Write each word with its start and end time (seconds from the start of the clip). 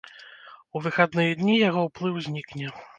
У 0.75 0.81
выхадныя 0.87 1.37
дні 1.45 1.55
яго 1.69 1.87
ўплыў 1.91 2.15
знікне. 2.29 2.77